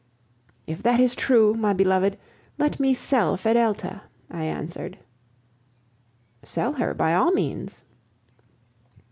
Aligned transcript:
"If 0.65 0.81
that 0.81 0.99
is 0.99 1.13
true, 1.13 1.53
my 1.53 1.73
beloved, 1.73 2.17
let 2.57 2.79
me 2.79 2.95
sell 2.95 3.37
Fedelta," 3.37 4.01
I 4.31 4.45
answered. 4.45 4.97
"Sell 6.41 6.73
her, 6.73 6.95
by 6.95 7.13
all 7.13 7.29
means!" 7.31 7.83